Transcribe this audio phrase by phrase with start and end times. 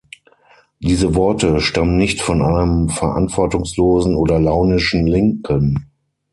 [0.79, 5.91] Diese Worte stammen nicht von einem verantwortungslosen oder launischen Linken.